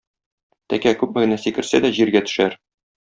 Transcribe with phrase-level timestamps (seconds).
[0.73, 2.59] Тәкә күпме генә сикерсә дә җиргә төшәр.